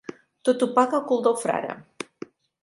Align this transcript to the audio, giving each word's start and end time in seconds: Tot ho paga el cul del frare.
Tot 0.47 0.65
ho 0.65 0.67
paga 0.77 0.97
el 1.01 1.03
cul 1.11 1.21
del 1.27 1.37
frare. 1.43 1.77